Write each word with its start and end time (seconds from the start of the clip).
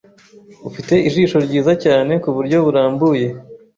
Ufite 0.69 0.93
ijisho 1.07 1.37
ryiza 1.45 1.73
cyane 1.83 2.13
kuburyo 2.23 2.57
burambuye. 2.65 3.27